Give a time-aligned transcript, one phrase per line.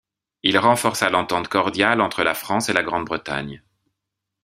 [0.41, 3.61] Il renforça l'Entente cordiale entre la France et la Grande-Bretagne.